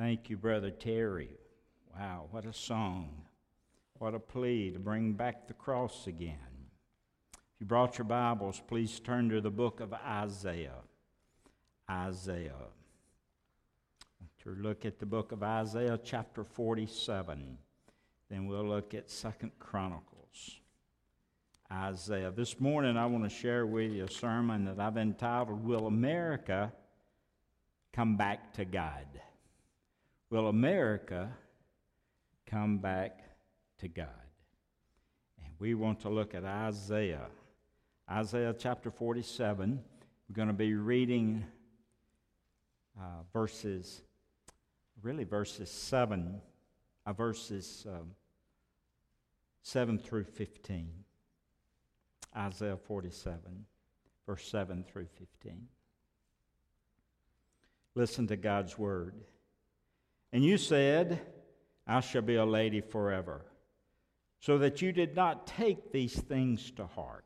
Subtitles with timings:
[0.00, 1.28] Thank you, Brother Terry.
[1.94, 3.20] Wow, what a song.
[3.98, 6.38] What a plea to bring back the cross again.
[7.34, 10.78] If you brought your Bibles, please turn to the book of Isaiah.
[11.90, 12.70] Isaiah.
[14.42, 17.58] To look at the book of Isaiah, chapter 47.
[18.30, 20.60] Then we'll look at Second Chronicles.
[21.70, 22.30] Isaiah.
[22.30, 26.72] This morning, I want to share with you a sermon that I've entitled, Will America
[27.92, 29.04] Come Back to God?
[30.30, 31.28] Will America
[32.46, 33.20] come back
[33.78, 34.06] to God?
[35.44, 37.26] And we want to look at Isaiah.
[38.08, 39.82] Isaiah chapter 47.
[40.28, 41.44] We're going to be reading
[42.96, 44.02] uh, verses,
[45.02, 46.40] really verses 7,
[47.06, 48.12] uh, verses um,
[49.62, 50.90] 7 through 15.
[52.36, 53.66] Isaiah 47,
[54.26, 55.66] verse 7 through 15.
[57.96, 59.14] Listen to God's word.
[60.32, 61.20] And you said,
[61.86, 63.44] I shall be a lady forever,
[64.38, 67.24] so that you did not take these things to heart,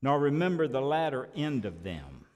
[0.00, 2.26] nor remember the latter end of them.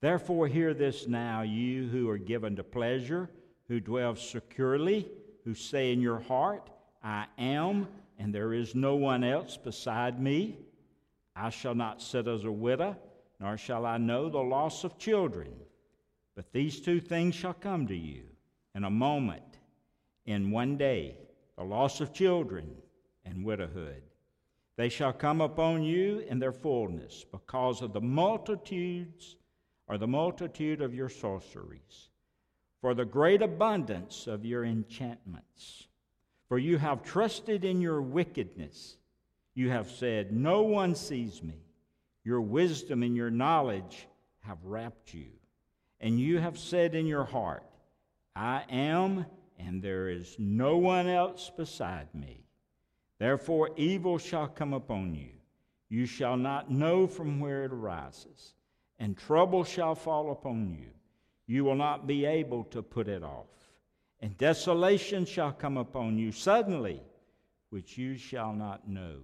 [0.00, 3.28] Therefore, hear this now, you who are given to pleasure,
[3.68, 5.08] who dwell securely,
[5.44, 6.70] who say in your heart,
[7.02, 7.88] I am,
[8.18, 10.58] and there is no one else beside me.
[11.34, 12.96] I shall not sit as a widow,
[13.40, 15.52] nor shall I know the loss of children.
[16.40, 18.22] But these two things shall come to you
[18.74, 19.58] in a moment,
[20.24, 21.18] in one day
[21.58, 22.76] the loss of children
[23.26, 24.02] and widowhood.
[24.76, 29.36] They shall come upon you in their fullness because of the multitudes
[29.86, 32.08] or the multitude of your sorceries,
[32.80, 35.88] for the great abundance of your enchantments.
[36.48, 38.96] For you have trusted in your wickedness.
[39.54, 41.66] You have said, No one sees me.
[42.24, 44.08] Your wisdom and your knowledge
[44.40, 45.32] have wrapped you.
[46.00, 47.64] And you have said in your heart,
[48.34, 49.26] I am,
[49.58, 52.44] and there is no one else beside me.
[53.18, 55.32] Therefore, evil shall come upon you.
[55.90, 58.54] You shall not know from where it arises,
[58.98, 60.90] and trouble shall fall upon you.
[61.46, 63.48] You will not be able to put it off.
[64.20, 67.02] And desolation shall come upon you suddenly,
[67.70, 69.16] which you shall not know.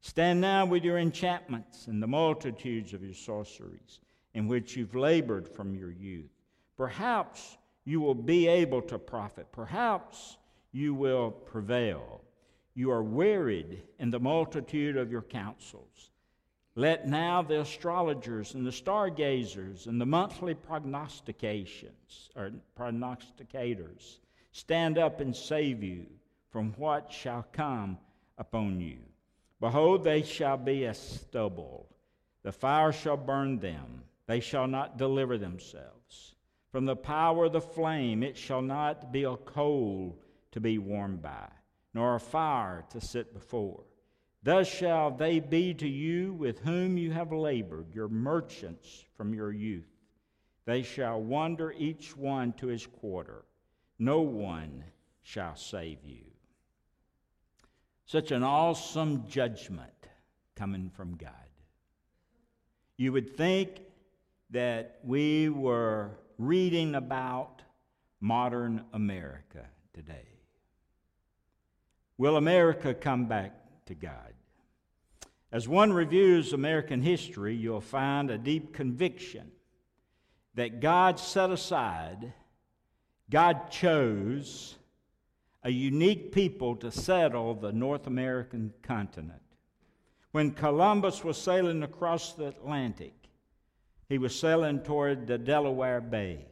[0.00, 4.00] Stand now with your enchantments and the multitudes of your sorceries
[4.34, 6.30] in which you've labored from your youth.
[6.76, 9.50] Perhaps you will be able to profit.
[9.52, 10.36] Perhaps
[10.72, 12.22] you will prevail.
[12.74, 16.10] You are wearied in the multitude of your counsels.
[16.76, 24.20] Let now the astrologers and the stargazers and the monthly prognostications or prognosticators
[24.52, 26.06] stand up and save you
[26.50, 27.98] from what shall come
[28.38, 28.98] upon you.
[29.60, 31.86] Behold, they shall be as stubble.
[32.42, 36.36] The fire shall burn them they shall not deliver themselves.
[36.70, 40.20] From the power of the flame it shall not be a coal
[40.52, 41.48] to be warmed by,
[41.94, 43.82] nor a fire to sit before.
[44.44, 49.50] Thus shall they be to you with whom you have labored, your merchants from your
[49.50, 49.90] youth.
[50.64, 53.44] They shall wander each one to his quarter.
[53.98, 54.84] No one
[55.22, 56.22] shall save you.
[58.06, 60.06] Such an awesome judgment
[60.54, 61.32] coming from God.
[62.96, 63.80] You would think
[64.50, 67.62] that we were reading about
[68.20, 70.28] modern America today.
[72.18, 73.54] Will America come back
[73.86, 74.34] to God?
[75.52, 79.50] As one reviews American history, you'll find a deep conviction
[80.54, 82.32] that God set aside,
[83.30, 84.76] God chose
[85.62, 89.42] a unique people to settle the North American continent.
[90.32, 93.19] When Columbus was sailing across the Atlantic,
[94.10, 96.44] he was sailing toward the Delaware Bay.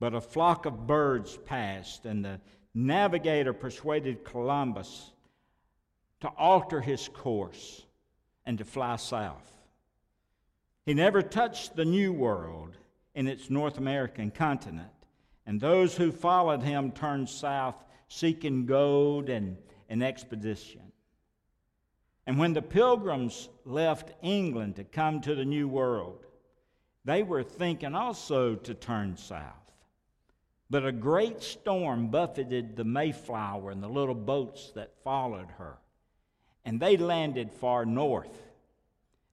[0.00, 2.40] But a flock of birds passed, and the
[2.74, 5.12] navigator persuaded Columbus
[6.20, 7.86] to alter his course
[8.44, 9.52] and to fly south.
[10.84, 12.76] He never touched the New World
[13.14, 14.90] in its North American continent,
[15.46, 17.76] and those who followed him turned south
[18.08, 19.56] seeking gold and
[19.88, 20.82] an expedition.
[22.26, 26.26] And when the pilgrims left England to come to the New World,
[27.04, 29.54] they were thinking also to turn south.
[30.68, 35.78] But a great storm buffeted the Mayflower and the little boats that followed her,
[36.64, 38.42] and they landed far north.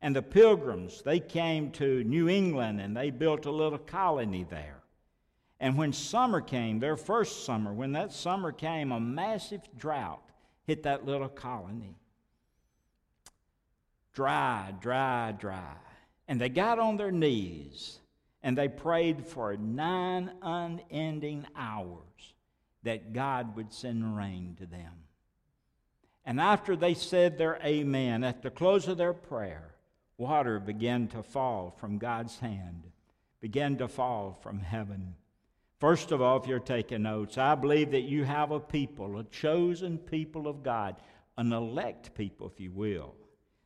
[0.01, 4.77] And the pilgrims, they came to New England and they built a little colony there.
[5.59, 10.21] And when summer came, their first summer, when that summer came, a massive drought
[10.67, 11.95] hit that little colony.
[14.13, 15.75] Dry, dry, dry.
[16.27, 17.99] And they got on their knees
[18.43, 22.33] And they prayed for nine unending hours
[22.83, 24.93] that God would send rain to them.
[26.25, 29.75] And after they said their amen, at the close of their prayer,
[30.17, 32.83] water began to fall from God's hand,
[33.41, 35.15] began to fall from heaven.
[35.79, 39.23] First of all, if you're taking notes, I believe that you have a people, a
[39.25, 40.95] chosen people of God,
[41.37, 43.13] an elect people, if you will,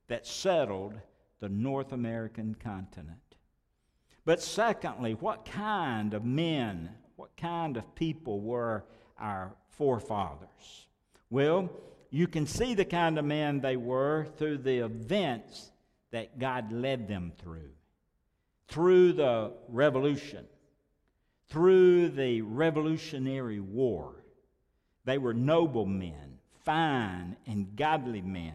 [0.07, 0.99] that settled
[1.41, 3.19] the North American continent.
[4.23, 8.85] But secondly, what kind of men, what kind of people were
[9.19, 10.87] our forefathers?
[11.29, 11.69] Well,
[12.11, 15.71] you can see the kind of men they were through the events
[16.11, 17.71] that God led them through.
[18.67, 20.45] Through the revolution,
[21.49, 24.23] through the Revolutionary War.
[25.03, 28.53] They were noble men, fine and godly men.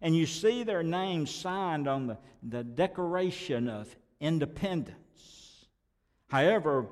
[0.00, 5.66] And you see their names signed on the, the Declaration of Independence.
[6.28, 6.86] However,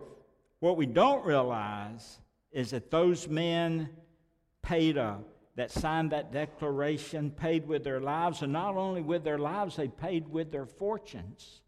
[0.61, 2.19] what we don't realize
[2.51, 3.91] is that those men
[4.63, 5.21] paid a
[5.57, 9.89] that signed that declaration paid with their lives, and not only with their lives, they
[9.89, 11.63] paid with their fortunes.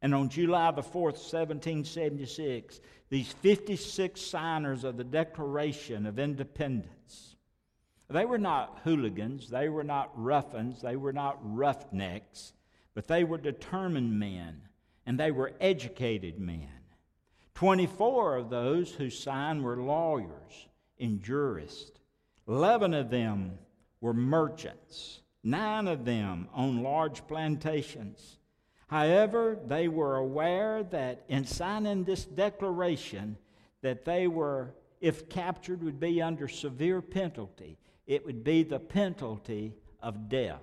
[0.00, 2.80] And on July the 4th, 1776,
[3.10, 7.36] these 56 signers of the Declaration of Independence,
[8.12, 12.52] they were not hooligans, they were not ruffians, they were not roughnecks,
[12.94, 14.62] but they were determined men,
[15.06, 16.68] and they were educated men.
[17.54, 20.68] 24 of those who signed were lawyers
[20.98, 22.00] and jurists.
[22.48, 23.58] Eleven of them
[24.00, 25.20] were merchants.
[25.44, 28.38] Nine of them owned large plantations.
[28.88, 33.36] However, they were aware that in signing this declaration,
[33.80, 37.78] that they were, if captured, would be under severe penalty.
[38.12, 39.72] It would be the penalty
[40.02, 40.60] of death.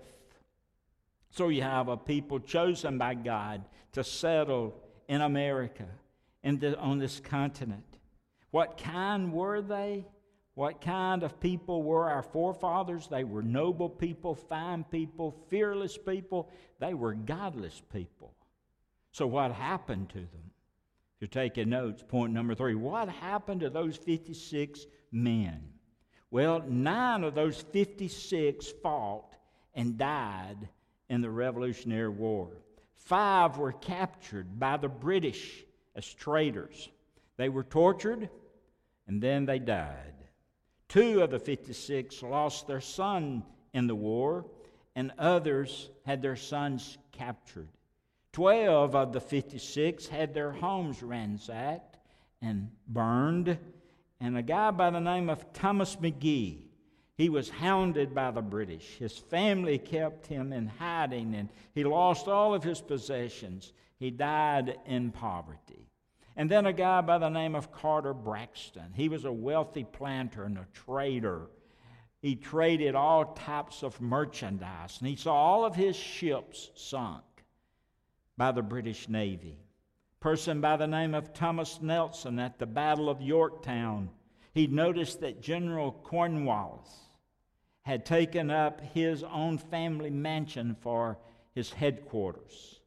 [1.32, 4.76] So you have a people chosen by God to settle
[5.08, 5.88] in America,
[6.44, 7.98] in the, on this continent.
[8.52, 10.06] What kind were they?
[10.54, 13.08] What kind of people were our forefathers?
[13.08, 16.52] They were noble people, fine people, fearless people.
[16.80, 18.36] They were godless people.
[19.12, 20.52] So, what happened to them?
[21.16, 25.79] If you're taking notes, point number three what happened to those 56 men?
[26.32, 29.36] Well, nine of those 56 fought
[29.74, 30.70] and died
[31.10, 32.50] in the Revolutionary War.
[32.96, 35.64] Five were captured by the British
[35.96, 36.90] as traitors.
[37.38, 38.30] They were tortured
[39.08, 40.14] and then they died.
[40.88, 43.44] Two of the 56 lost their son
[43.74, 44.46] in the war,
[44.96, 47.70] and others had their sons captured.
[48.32, 51.98] Twelve of the 56 had their homes ransacked
[52.42, 53.58] and burned,
[54.22, 56.64] and a guy by the name of Thomas McGee.
[57.16, 58.98] He was hounded by the British.
[58.98, 63.74] His family kept him in hiding, and he lost all of his possessions.
[63.98, 65.90] He died in poverty.
[66.38, 68.94] And then a guy by the name of Carter Braxton.
[68.94, 71.48] He was a wealthy planter and a trader.
[72.22, 77.24] He traded all types of merchandise, and he saw all of his ships sunk
[78.38, 79.58] by the British Navy.
[80.20, 84.10] Person by the name of Thomas Nelson at the Battle of Yorktown.
[84.54, 86.90] He noticed that General Cornwallis
[87.84, 91.18] had taken up his own family mansion for
[91.54, 92.80] his headquarters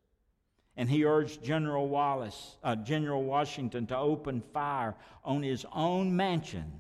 [0.77, 6.73] and he urged General Wallace, uh, General Washington to open fire on his own mansion,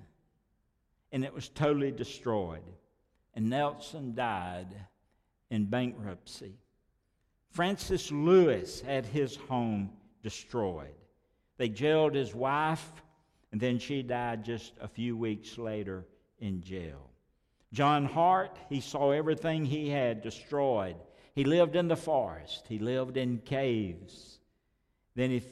[1.12, 2.62] and it was totally destroyed.
[3.34, 4.74] And Nelson died
[5.50, 6.54] in bankruptcy.
[7.50, 9.90] Francis Lewis had his home
[10.22, 10.94] destroyed.
[11.56, 12.90] They jailed his wife,
[13.50, 16.06] and then she died just a few weeks later
[16.38, 17.10] in jail.
[17.72, 20.96] John Hart, he saw everything he had destroyed
[21.34, 24.38] he lived in the forest, he lived in caves.
[25.14, 25.42] Then he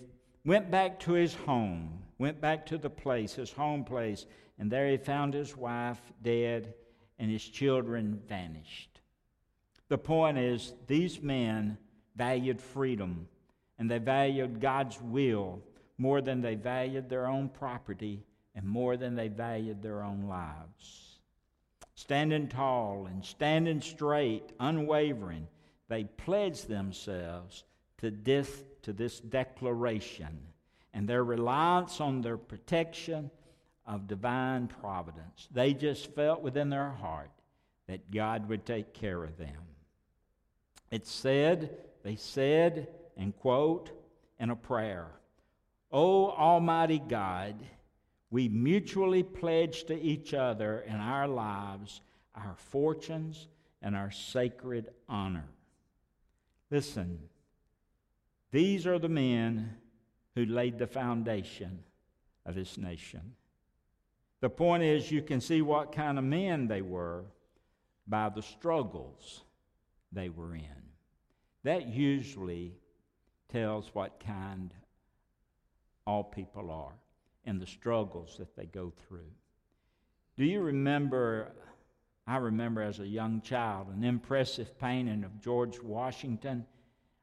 [0.45, 4.27] went back to his home, went back to the place, his home place,
[4.59, 6.75] and there he found his wife dead
[7.19, 9.01] and his children vanished.
[9.89, 11.79] The point is, these men
[12.15, 13.27] valued freedom
[13.81, 15.63] and they valued God's will
[15.97, 18.23] more than they valued their own property
[18.55, 21.19] and more than they valued their own lives.
[21.95, 25.49] Standing tall and standing straight, unwavering,
[25.89, 27.65] they pledged themselves
[27.99, 28.51] to this,
[28.83, 30.39] to this declaration
[30.93, 33.31] and their reliance on their protection
[33.87, 35.49] of divine providence.
[35.51, 37.31] They just felt within their heart
[37.89, 39.63] that God would take care of them.
[40.91, 42.89] It said, they said,
[43.21, 43.93] and quote,
[44.41, 45.07] in a prayer,
[45.93, 47.63] O Almighty God,
[48.31, 52.01] we mutually pledge to each other in our lives
[52.35, 53.49] our fortunes
[53.83, 55.49] and our sacred honor.
[56.71, 57.19] Listen,
[58.53, 59.77] these are the men
[60.35, 61.81] who laid the foundation
[62.47, 63.35] of this nation.
[64.41, 67.25] The point is, you can see what kind of men they were
[68.07, 69.43] by the struggles
[70.13, 70.65] they were in.
[71.65, 72.73] That usually
[73.53, 74.73] tells what kind
[76.07, 76.95] all people are
[77.45, 79.31] and the struggles that they go through.
[80.37, 81.53] Do you remember?
[82.27, 86.65] I remember as a young child an impressive painting of George Washington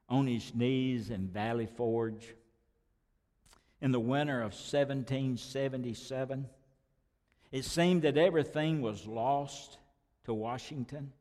[0.08, 2.34] on his knees in Valley Forge
[3.80, 6.46] in the winter of 1777.
[7.50, 9.78] It seemed that everything was lost
[10.24, 11.12] to Washington.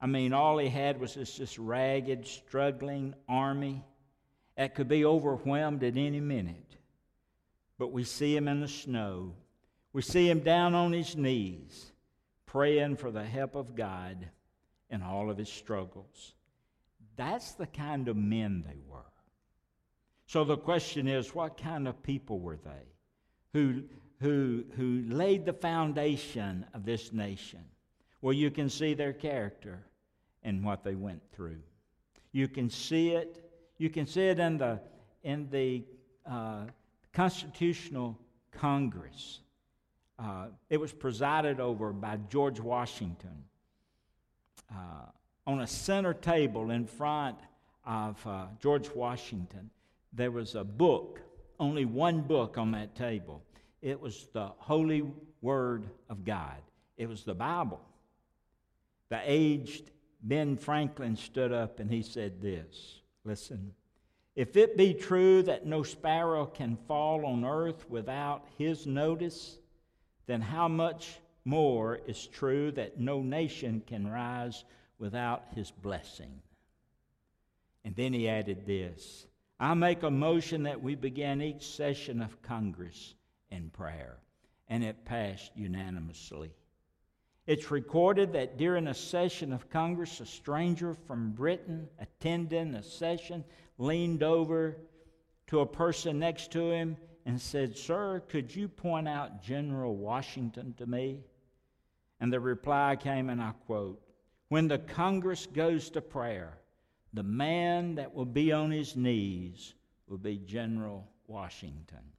[0.00, 3.84] I mean, all he had was this, this ragged, struggling army
[4.56, 6.76] that could be overwhelmed at any minute.
[7.78, 9.34] But we see him in the snow.
[9.92, 11.92] We see him down on his knees,
[12.46, 14.28] praying for the help of God
[14.90, 16.34] in all of his struggles.
[17.16, 19.00] That's the kind of men they were.
[20.26, 22.92] So the question is what kind of people were they
[23.52, 23.82] who,
[24.20, 27.64] who, who laid the foundation of this nation?
[28.20, 29.84] Well, you can see their character
[30.42, 31.60] and what they went through.
[32.32, 33.51] You can see it.
[33.82, 34.78] You can see it in the
[35.24, 35.82] in the
[36.24, 36.66] uh,
[37.12, 38.16] Constitutional
[38.52, 39.40] Congress.
[40.20, 43.42] Uh, it was presided over by George Washington.
[44.70, 45.06] Uh,
[45.48, 47.36] on a center table in front
[47.84, 49.68] of uh, George Washington,
[50.12, 51.20] there was a book,
[51.58, 53.42] only one book on that table.
[53.80, 55.02] It was the Holy
[55.40, 56.62] Word of God,
[56.96, 57.80] it was the Bible.
[59.08, 59.90] The aged
[60.22, 63.72] Ben Franklin stood up and he said this Listen,
[64.34, 69.58] if it be true that no sparrow can fall on earth without his notice,
[70.26, 74.64] then how much more is true that no nation can rise
[74.98, 76.40] without his blessing?
[77.84, 79.26] And then he added this
[79.60, 83.14] I make a motion that we begin each session of Congress
[83.50, 84.18] in prayer.
[84.68, 86.50] And it passed unanimously.
[87.52, 93.44] It's recorded that during a session of Congress, a stranger from Britain attending the session
[93.76, 94.78] leaned over
[95.48, 100.72] to a person next to him and said, Sir, could you point out General Washington
[100.78, 101.20] to me?
[102.20, 104.00] And the reply came, and I quote
[104.48, 106.56] When the Congress goes to prayer,
[107.12, 109.74] the man that will be on his knees
[110.08, 112.12] will be General Washington.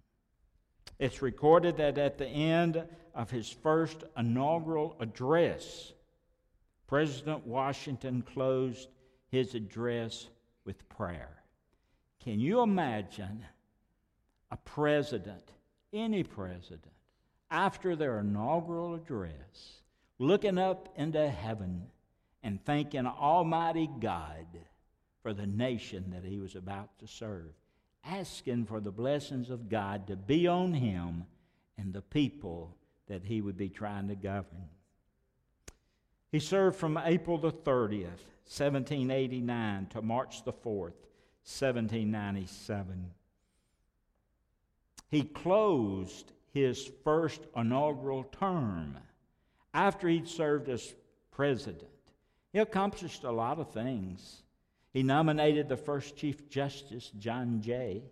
[0.99, 2.83] It's recorded that at the end
[3.13, 5.93] of his first inaugural address,
[6.87, 8.89] President Washington closed
[9.29, 10.27] his address
[10.65, 11.43] with prayer.
[12.23, 13.45] Can you imagine
[14.51, 15.51] a president,
[15.91, 16.85] any president,
[17.49, 19.81] after their inaugural address,
[20.19, 21.87] looking up into heaven
[22.43, 24.47] and thanking Almighty God
[25.21, 27.53] for the nation that he was about to serve?
[28.05, 31.25] Asking for the blessings of God to be on him
[31.77, 32.75] and the people
[33.07, 34.69] that he would be trying to govern.
[36.31, 40.97] He served from April the 30th, 1789 to March the 4th,
[41.45, 43.11] 1797.
[45.09, 48.97] He closed his first inaugural term
[49.73, 50.93] after he'd served as
[51.31, 51.89] president.
[52.51, 54.42] He accomplished a lot of things.
[54.93, 58.03] He nominated the first Chief Justice, John Jay.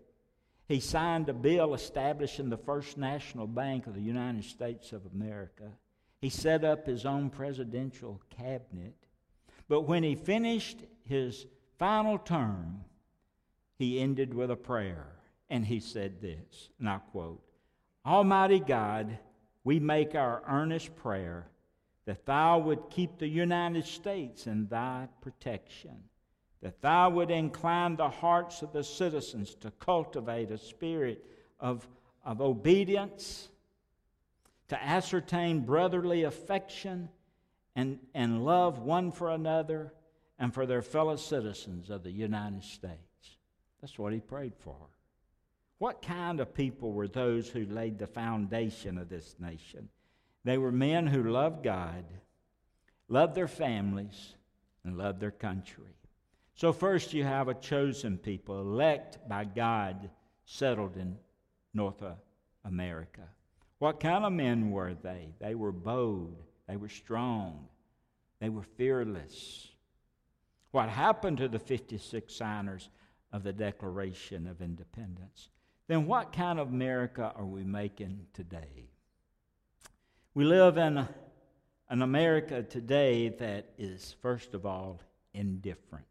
[0.68, 5.72] He signed a bill establishing the First National Bank of the United States of America.
[6.22, 8.96] He set up his own presidential cabinet.
[9.68, 11.46] But when he finished his
[11.78, 12.84] final term,
[13.78, 15.08] he ended with a prayer.
[15.50, 17.42] And he said this, and I quote
[18.06, 19.20] Almighty God,
[19.64, 21.48] we make our earnest prayer
[22.06, 26.06] that thou would keep the United States in thy protection
[26.62, 31.25] that thou would incline the hearts of the citizens to cultivate a spirit
[31.60, 31.88] of,
[32.24, 33.50] of obedience,
[34.68, 37.10] to ascertain brotherly affection
[37.75, 39.94] and, and love one for another
[40.38, 43.38] and for their fellow citizens of the United States.
[43.82, 44.77] That's what he prayed for.
[45.80, 49.89] What kind of people were those who laid the foundation of this nation?
[50.44, 52.06] They were men who loved God,
[53.08, 54.36] loved their families,
[54.84, 55.96] and loved their country.
[56.55, 60.10] So, first, you have a chosen people, elect by God,
[60.46, 61.17] settled in
[61.74, 62.03] North
[62.65, 63.27] America.
[63.79, 65.34] What kind of men were they?
[65.39, 67.67] They were bold, they were strong,
[68.39, 69.70] they were fearless.
[70.72, 72.89] What happened to the 56 signers
[73.34, 75.50] of the Declaration of Independence?
[75.88, 78.89] Then, what kind of America are we making today?
[80.34, 81.05] We live in
[81.89, 85.01] an America today that is, first of all,
[85.34, 86.05] indifferent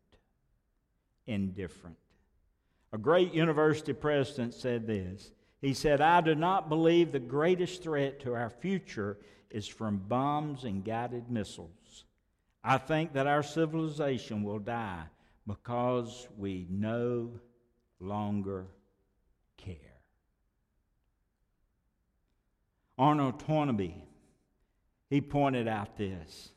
[1.30, 1.96] indifferent.
[2.92, 5.32] A great university president said this.
[5.60, 9.16] He said, I do not believe the greatest threat to our future
[9.50, 12.04] is from bombs and guided missiles.
[12.64, 15.04] I think that our civilization will die
[15.46, 17.30] because we no
[18.00, 18.66] longer
[19.56, 19.76] care.
[22.98, 24.04] Arnold Toynbee,
[25.08, 26.50] he pointed out this.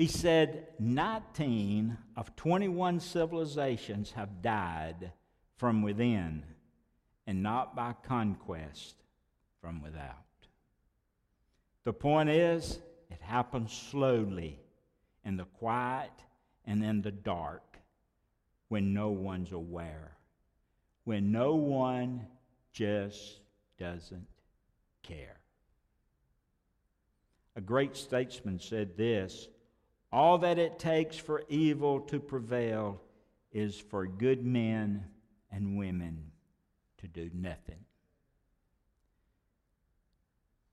[0.00, 5.12] He said 19 of 21 civilizations have died
[5.58, 6.42] from within
[7.26, 8.94] and not by conquest
[9.60, 10.24] from without.
[11.84, 12.78] The point is,
[13.10, 14.58] it happens slowly
[15.22, 16.12] in the quiet
[16.64, 17.76] and in the dark
[18.68, 20.16] when no one's aware,
[21.04, 22.26] when no one
[22.72, 23.40] just
[23.78, 24.28] doesn't
[25.02, 25.40] care.
[27.54, 29.48] A great statesman said this
[30.12, 33.00] All that it takes for evil to prevail
[33.52, 35.04] is for good men
[35.52, 36.30] and women
[36.98, 37.84] to do nothing.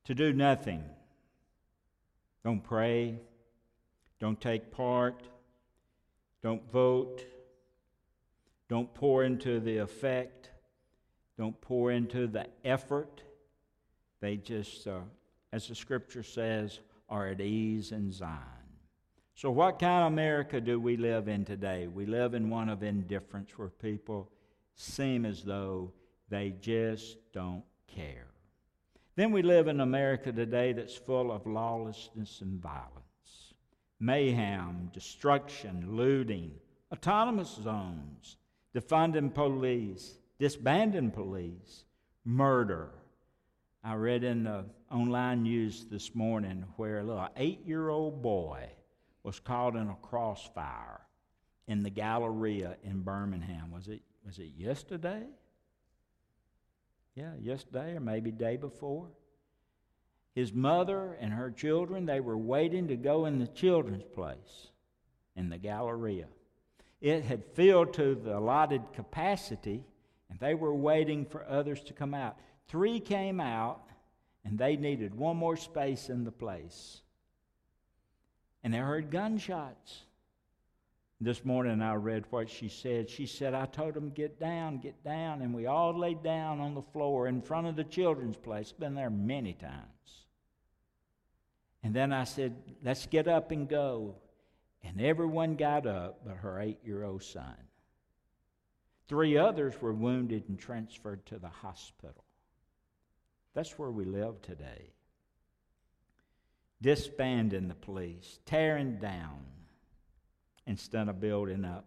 [0.05, 0.83] To do nothing.
[2.43, 3.19] Don't pray.
[4.19, 5.27] Don't take part.
[6.41, 7.25] Don't vote.
[8.69, 10.49] Don't pour into the effect.
[11.37, 13.21] Don't pour into the effort.
[14.19, 15.01] They just, uh,
[15.51, 16.79] as the scripture says,
[17.09, 18.56] are at ease in Zion.
[19.37, 21.85] So, what kind of America do we live in today?
[21.85, 24.31] We live in one of indifference where people
[24.73, 25.91] seem as though
[26.27, 28.25] they just don't care.
[29.15, 33.53] Then we live in America today that's full of lawlessness and violence,
[33.99, 36.53] mayhem, destruction, looting,
[36.91, 38.37] autonomous zones,
[38.75, 41.83] defunding police, disbanding police,
[42.25, 42.89] murder.
[43.83, 48.71] I read in the online news this morning where a little eight year old boy
[49.27, 51.01] was caught in a crossfire
[51.67, 53.71] in the Galleria in Birmingham.
[53.71, 55.23] Was it was it yesterday?
[57.13, 59.09] Yeah, yesterday or maybe day before.
[60.33, 64.69] His mother and her children, they were waiting to go in the children's place
[65.35, 66.27] in the Galleria.
[67.01, 69.83] It had filled to the allotted capacity,
[70.29, 72.37] and they were waiting for others to come out.
[72.69, 73.89] Three came out,
[74.45, 77.01] and they needed one more space in the place.
[78.67, 80.01] And they heard gunshots.
[81.21, 83.09] This morning I read what she said.
[83.09, 85.41] She said, I told them, get down, get down.
[85.41, 88.73] And we all laid down on the floor in front of the children's place.
[88.73, 90.25] Been there many times.
[91.81, 94.15] And then I said, let's get up and go.
[94.83, 97.55] And everyone got up but her eight year old son.
[99.07, 102.25] Three others were wounded and transferred to the hospital.
[103.53, 104.91] That's where we live today.
[106.81, 109.39] Disbanding the police, tearing down
[110.67, 111.85] instead of building up.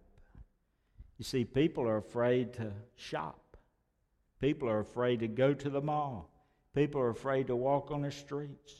[1.19, 3.57] You see, people are afraid to shop.
[4.41, 6.31] People are afraid to go to the mall.
[6.75, 8.75] People are afraid to walk on the streets.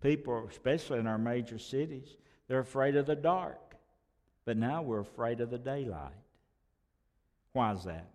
[0.00, 2.16] People, especially in our major cities,
[2.46, 3.74] they're afraid of the dark.
[4.44, 6.12] But now we're afraid of the daylight.
[7.52, 8.10] Why is that?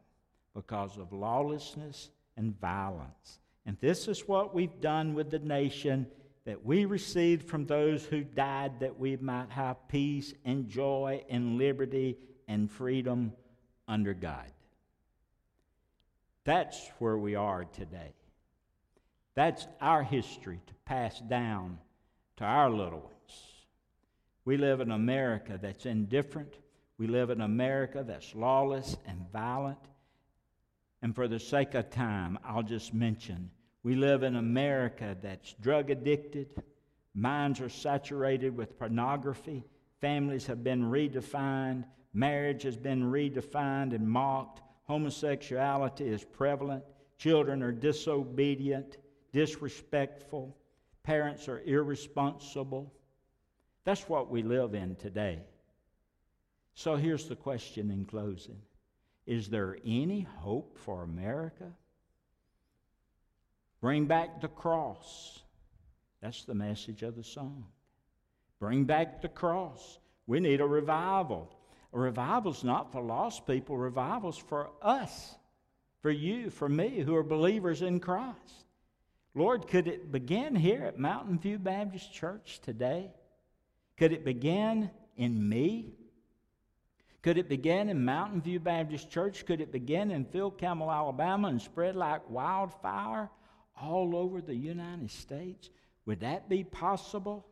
[0.53, 3.39] Because of lawlessness and violence.
[3.65, 6.07] And this is what we've done with the nation
[6.45, 11.57] that we received from those who died that we might have peace and joy and
[11.57, 13.31] liberty and freedom
[13.87, 14.51] under God.
[16.43, 18.13] That's where we are today.
[19.35, 21.79] That's our history to pass down
[22.37, 23.11] to our little ones.
[24.45, 26.53] We live in America that's indifferent.
[26.97, 29.79] We live in America that's lawless and violent.
[31.01, 33.49] And for the sake of time, I'll just mention
[33.83, 36.49] we live in America that's drug addicted.
[37.13, 39.63] Minds are saturated with pornography.
[39.99, 41.83] Families have been redefined.
[42.13, 44.61] Marriage has been redefined and mocked.
[44.85, 46.83] Homosexuality is prevalent.
[47.17, 48.97] Children are disobedient,
[49.31, 50.57] disrespectful.
[51.03, 52.93] Parents are irresponsible.
[53.83, 55.39] That's what we live in today.
[56.75, 58.61] So here's the question in closing
[59.25, 61.71] Is there any hope for America?
[63.83, 65.41] Bring back the cross.
[66.21, 67.65] That's the message of the song.
[68.57, 69.99] Bring back the cross.
[70.25, 71.53] We need a revival.
[71.91, 75.35] A revival's not for lost people, revival's for us,
[76.01, 78.67] for you, for me, who are believers in Christ.
[79.35, 83.11] Lord, could it begin here at Mountain View Baptist Church today?
[83.97, 85.91] Could it begin in me?
[87.21, 89.45] Could it begin in Mountain View Baptist Church?
[89.45, 93.29] Could it begin in Phil Campbell, Alabama, and spread like wildfire
[93.79, 95.69] all over the United States?
[96.05, 97.45] Would that be possible?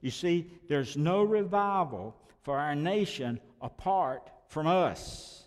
[0.00, 5.44] You see, there's no revival for our nation apart from us.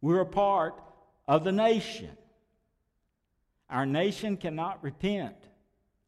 [0.00, 0.74] We're a part
[1.26, 2.10] of the nation.
[3.70, 5.36] Our nation cannot repent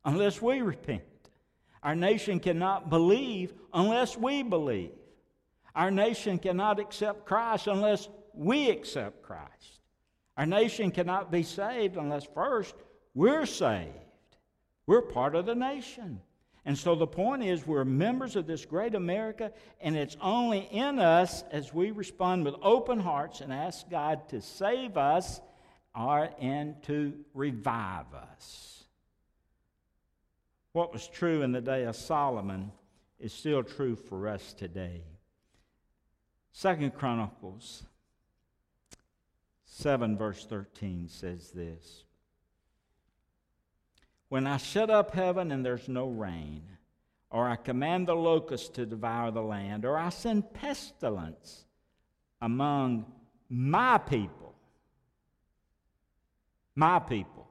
[0.04, 1.02] unless we repent.
[1.82, 4.92] Our nation cannot believe unless we believe.
[5.74, 9.80] Our nation cannot accept Christ unless we accept Christ.
[10.36, 12.74] Our nation cannot be saved unless first
[13.16, 13.88] we're saved.
[14.86, 16.20] We're part of the nation.
[16.66, 20.98] And so the point is, we're members of this great America, and it's only in
[20.98, 25.40] us as we respond with open hearts and ask God to save us
[25.94, 28.84] or, and to revive us.
[30.72, 32.70] What was true in the day of Solomon
[33.18, 35.04] is still true for us today.
[36.52, 37.84] Second Chronicles
[39.64, 42.05] 7, verse 13 says this
[44.28, 46.62] when I shut up heaven and there's no rain,
[47.30, 51.64] or I command the locusts to devour the land, or I send pestilence
[52.40, 53.06] among
[53.48, 54.54] my people,
[56.74, 57.46] my people,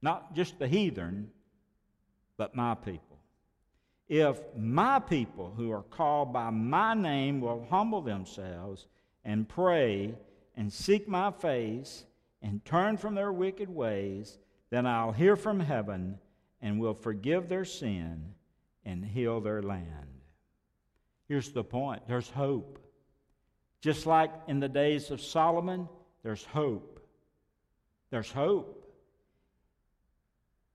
[0.00, 1.30] not just the heathen,
[2.36, 3.18] but my people.
[4.08, 8.86] If my people who are called by my name will humble themselves
[9.24, 10.14] and pray
[10.56, 12.04] and seek my face
[12.42, 14.38] and turn from their wicked ways,
[14.70, 16.18] then I'll hear from heaven
[16.60, 18.34] and will forgive their sin
[18.84, 20.20] and heal their land.
[21.28, 22.78] Here's the point there's hope.
[23.80, 25.88] Just like in the days of Solomon,
[26.22, 27.00] there's hope.
[28.10, 28.74] There's hope.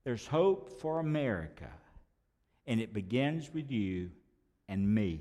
[0.04, 1.70] There's hope for America,
[2.66, 4.10] and it begins with you
[4.68, 5.20] and me.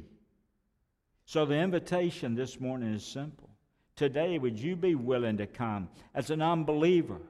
[1.25, 3.49] So the invitation this morning is simple
[3.95, 7.21] Today, would you be willing to come as an unbeliever?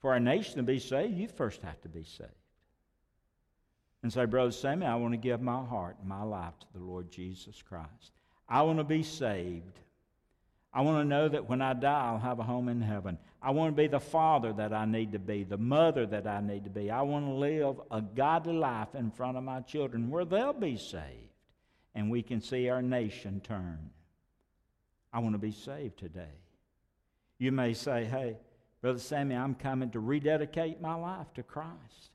[0.00, 2.30] For our nation to be saved, you first have to be saved.
[4.02, 6.84] And say, Brother Sammy, I want to give my heart and my life to the
[6.84, 8.12] Lord Jesus Christ.
[8.48, 9.78] I want to be saved.
[10.74, 13.16] I want to know that when I die, I'll have a home in heaven.
[13.40, 16.40] I want to be the father that I need to be, the mother that I
[16.40, 16.90] need to be.
[16.90, 20.76] I want to live a godly life in front of my children where they'll be
[20.76, 21.32] saved
[21.94, 23.90] and we can see our nation turn.
[25.14, 26.34] I want to be saved today.
[27.38, 28.36] You may say, hey,
[28.82, 32.10] Brother Sammy, I'm coming to rededicate my life to Christ.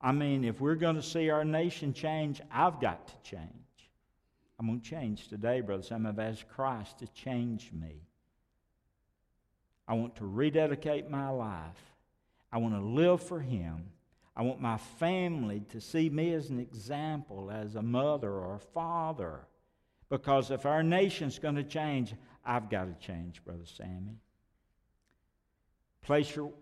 [0.00, 3.50] I mean, if we're going to see our nation change, I've got to change.
[4.58, 6.08] I'm going to change today, Brother Sammy.
[6.08, 8.02] I've asked Christ to change me.
[9.86, 11.94] I want to rededicate my life.
[12.52, 13.84] I want to live for Him.
[14.36, 18.60] I want my family to see me as an example, as a mother or a
[18.74, 19.46] father.
[20.08, 22.14] Because if our nation's going to change,
[22.44, 24.20] I've got to change, Brother Sammy.
[26.02, 26.52] Place your,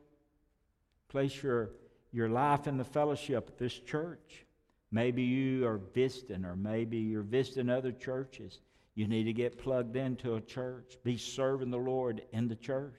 [1.08, 1.70] place your,
[2.12, 4.46] your life in the fellowship of this church.
[4.90, 8.60] Maybe you are visiting, or maybe you're visiting other churches.
[8.94, 10.96] You need to get plugged into a church.
[11.02, 12.94] Be serving the Lord in the church.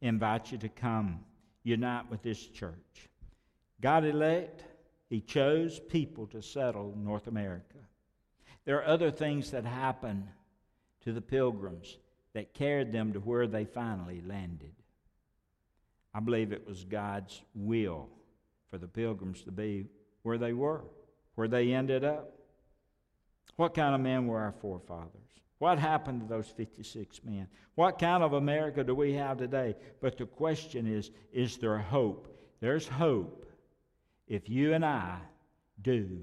[0.00, 1.20] Invite you to come
[1.64, 3.08] unite with this church.
[3.80, 4.64] God elect,
[5.10, 7.78] He chose people to settle North America.
[8.68, 10.28] There are other things that happen
[11.00, 11.96] to the pilgrims
[12.34, 14.74] that carried them to where they finally landed.
[16.12, 18.10] I believe it was God's will
[18.70, 19.86] for the pilgrims to be
[20.22, 20.82] where they were,
[21.34, 22.34] where they ended up.
[23.56, 25.30] What kind of men were our forefathers?
[25.56, 27.48] What happened to those 56 men?
[27.74, 29.76] What kind of America do we have today?
[30.02, 32.38] But the question is is there hope?
[32.60, 33.50] There's hope
[34.26, 35.20] if you and I
[35.80, 36.20] do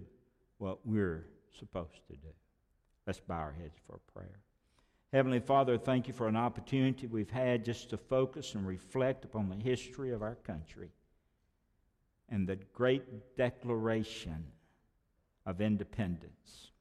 [0.60, 1.26] what we're
[1.60, 2.34] supposed to do.
[3.06, 4.40] Let's bow our heads for a prayer.
[5.14, 9.50] Heavenly Father, thank you for an opportunity we've had just to focus and reflect upon
[9.50, 10.90] the history of our country
[12.30, 14.46] and the great declaration
[15.46, 16.72] of independence.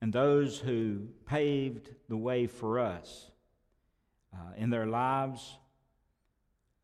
[0.00, 3.30] And those who paved the way for us
[4.34, 5.58] uh, in their lives,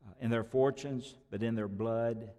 [0.07, 2.29] uh, in their fortunes, but in their blood.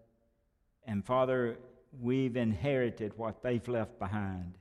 [0.87, 1.59] And Father,
[1.99, 4.55] we've inherited what they've left behind.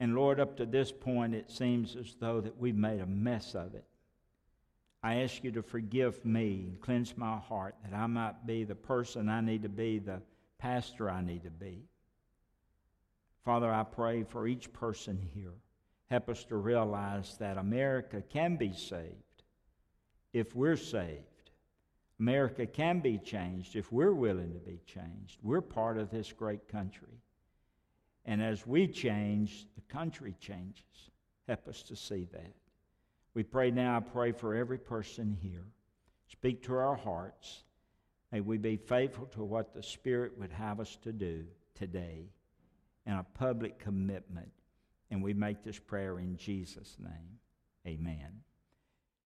[0.00, 3.54] And Lord, up to this point, it seems as though that we've made a mess
[3.54, 3.84] of it.
[5.02, 8.74] I ask you to forgive me and cleanse my heart that I might be the
[8.74, 10.22] person I need to be, the
[10.58, 11.84] pastor I need to be.
[13.44, 15.52] Father, I pray for each person here.
[16.10, 19.42] Help us to realize that America can be saved
[20.32, 21.33] if we're saved.
[22.20, 25.38] America can be changed if we're willing to be changed.
[25.42, 27.20] We're part of this great country.
[28.24, 31.10] And as we change, the country changes.
[31.46, 32.54] Help us to see that.
[33.34, 35.66] We pray now, I pray for every person here.
[36.28, 37.64] Speak to our hearts.
[38.32, 42.28] May we be faithful to what the Spirit would have us to do today.
[43.06, 44.50] in a public commitment.
[45.10, 47.38] And we make this prayer in Jesus' name.
[47.86, 48.40] Amen.